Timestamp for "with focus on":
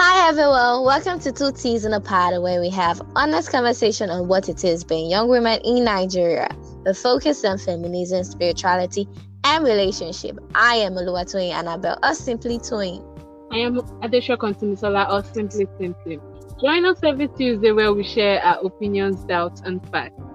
6.84-7.58